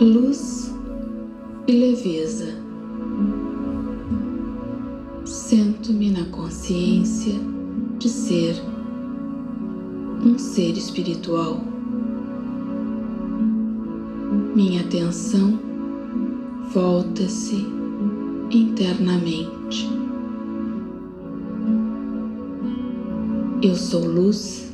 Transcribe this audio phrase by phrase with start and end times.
[0.00, 0.74] luz
[1.68, 2.54] e leveza.
[5.24, 7.34] Sento-me na consciência
[7.98, 8.60] de ser
[10.24, 11.60] um ser espiritual.
[14.54, 15.58] Minha atenção
[16.72, 17.64] volta-se
[18.50, 19.88] internamente.
[23.62, 24.72] Eu sou luz,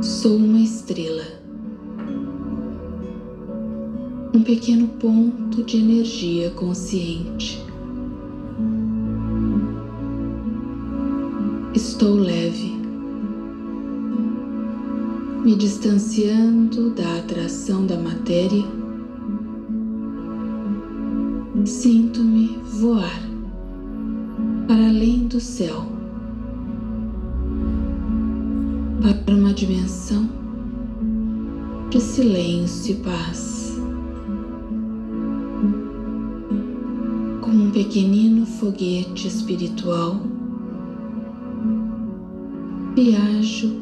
[0.00, 1.43] sou uma estrela
[4.34, 7.64] um pequeno ponto de energia consciente.
[11.72, 12.74] Estou leve,
[15.44, 18.64] me distanciando da atração da matéria.
[21.64, 23.22] Sinto-me voar
[24.66, 25.86] para além do céu,
[29.00, 30.28] para uma dimensão
[31.88, 33.53] de silêncio e paz.
[37.74, 40.20] Pequenino foguete espiritual
[42.94, 43.80] viajo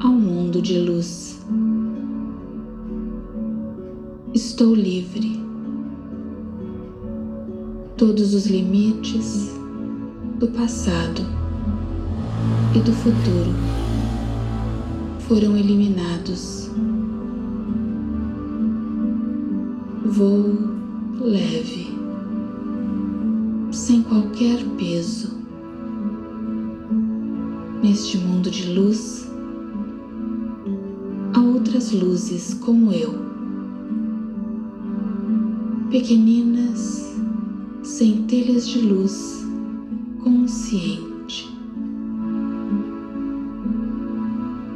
[0.00, 1.40] ao mundo de luz.
[4.34, 5.40] Estou livre.
[7.96, 9.52] Todos os limites
[10.40, 11.22] do passado
[12.74, 13.54] e do futuro
[15.28, 16.68] foram eliminados.
[20.06, 20.58] Vou
[21.20, 21.99] leve,
[24.10, 25.40] qualquer peso
[27.82, 29.26] Neste mundo de luz,
[31.32, 33.14] há outras luzes como eu,
[35.90, 37.16] pequeninas
[37.82, 39.46] centelhas de luz
[40.22, 41.48] consciente,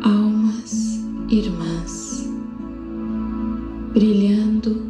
[0.03, 2.27] almas irmãs,
[3.93, 4.89] brilhando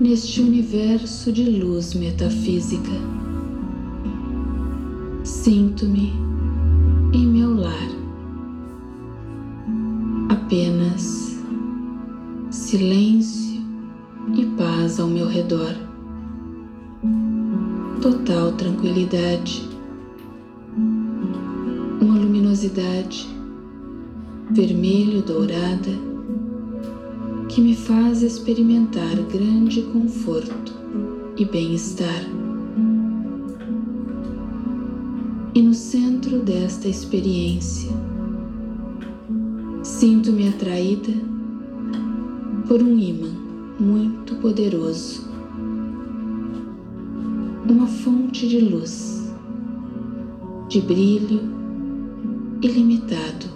[0.00, 3.23] neste universo de luz metafísica.
[5.44, 6.10] Sinto-me
[7.12, 7.88] em meu lar.
[10.30, 11.38] Apenas
[12.50, 13.60] silêncio
[14.34, 15.74] e paz ao meu redor.
[18.00, 19.68] Total tranquilidade.
[22.00, 23.28] Uma luminosidade
[24.50, 25.90] vermelho-dourada
[27.50, 30.72] que me faz experimentar grande conforto
[31.36, 32.43] e bem-estar.
[35.54, 37.92] E no centro desta experiência
[39.82, 41.12] sinto-me atraída
[42.66, 43.30] por um imã
[43.78, 45.28] muito poderoso,
[47.68, 49.32] uma fonte de luz,
[50.68, 51.40] de brilho
[52.62, 53.46] ilimitado.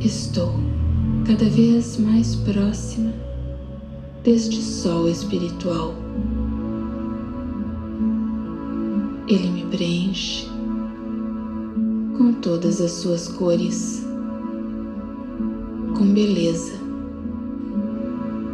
[0.00, 0.52] Estou
[1.26, 3.12] cada vez mais próxima
[4.22, 6.09] deste sol espiritual.
[9.30, 10.44] Ele me preenche
[12.18, 14.04] com todas as suas cores,
[15.96, 16.72] com beleza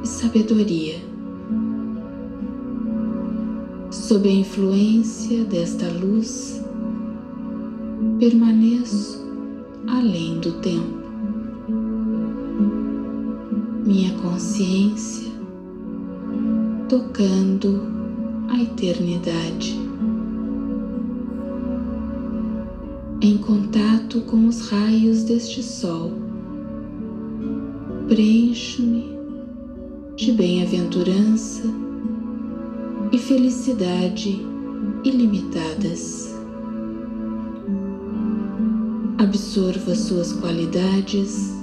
[0.04, 0.96] e sabedoria.
[3.90, 6.62] Sob a influência desta luz,
[8.18, 9.26] permaneço
[9.86, 11.06] além do tempo.
[13.86, 15.32] Minha consciência
[16.86, 17.80] tocando
[18.50, 19.85] a eternidade.
[23.20, 26.12] Em contato com os raios deste sol.
[28.08, 29.16] Preencho-me
[30.16, 31.62] de bem-aventurança
[33.12, 34.44] e felicidade
[35.04, 36.34] ilimitadas.
[39.18, 41.54] Absorva suas qualidades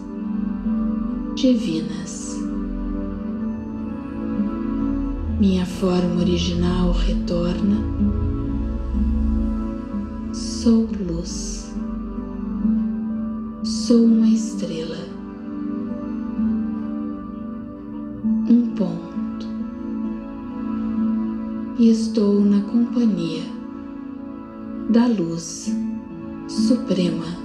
[1.35, 2.39] divinas.
[5.39, 8.32] Minha forma original retorna.
[10.63, 11.73] Sou luz.
[13.65, 14.95] Sou uma estrela,
[18.49, 19.45] um ponto,
[21.77, 23.43] e estou na companhia
[24.89, 25.69] da luz
[26.47, 27.42] suprema.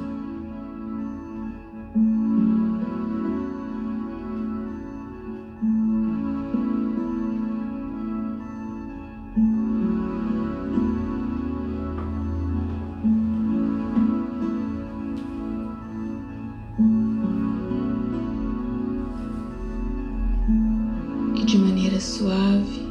[21.99, 22.87] Suave,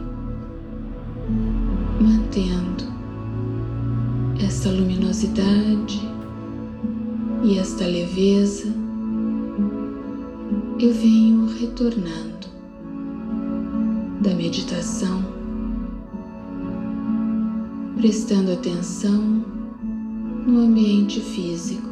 [2.01, 2.85] mantendo
[4.43, 6.01] esta luminosidade
[7.43, 8.73] e esta leveza,
[10.79, 12.47] eu venho retornando
[14.21, 15.23] da meditação,
[17.97, 19.45] prestando atenção
[20.47, 21.87] no ambiente físico,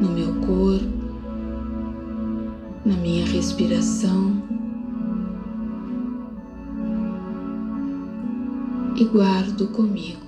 [0.00, 1.01] no meu corpo,
[2.84, 4.42] na minha respiração
[8.96, 10.20] e guardo comigo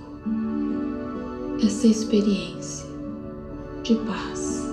[1.63, 2.85] essa experiência
[3.83, 4.65] de paz.